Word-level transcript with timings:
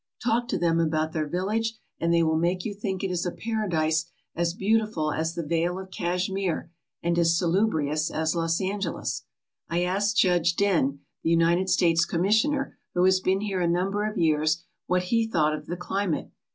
Talk 0.23 0.47
to 0.47 0.57
them 0.57 0.79
about 0.79 1.11
their 1.13 1.27
village 1.27 1.77
and 1.99 2.11
they 2.11 2.23
will 2.23 2.39
make 2.39 2.65
you 2.65 2.73
think 2.73 3.03
it 3.03 3.11
a 3.23 3.29
paradise 3.31 4.09
as 4.33 4.55
beautiful 4.55 5.11
as 5.13 5.35
the 5.35 5.45
Vale 5.45 5.77
of 5.77 5.91
Kashmir 5.91 6.71
and 7.03 7.19
as 7.19 7.37
salubrious 7.37 8.09
as 8.09 8.35
Los 8.35 8.59
Angeles. 8.59 9.25
I 9.69 9.83
asked 9.83 10.17
Judge 10.17 10.55
Dehn, 10.55 11.01
the 11.21 11.29
United 11.29 11.69
States 11.69 12.05
Commissioner, 12.05 12.79
who 12.95 13.03
has 13.03 13.19
been 13.19 13.41
here 13.41 13.61
a 13.61 13.67
number 13.67 14.09
of 14.09 14.17
years, 14.17 14.63
what 14.87 15.03
he 15.03 15.27
thought 15.27 15.53
of 15.53 15.67
the 15.67 15.77
climate. 15.77 16.31